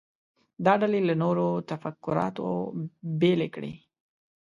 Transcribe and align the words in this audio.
دا 0.65 0.73
ډلې 0.81 1.01
له 1.09 1.15
نورو 1.23 1.47
تفکراتو 1.69 2.47
بیل 3.21 3.41
کړي. 3.55 3.73